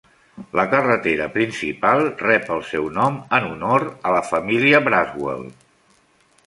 La 0.59 0.63
carretera 0.69 1.27
principal 1.35 2.01
rep 2.23 2.49
el 2.57 2.65
seu 2.71 2.89
nom 2.97 3.21
en 3.41 3.47
honor 3.51 3.87
a 4.13 4.17
la 4.19 4.27
família 4.33 4.83
Braswell. 4.89 5.49